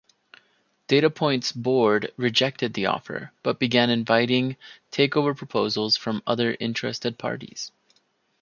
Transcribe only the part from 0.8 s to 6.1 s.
Datapoint's board rejected the offer but began inviting takeover proposals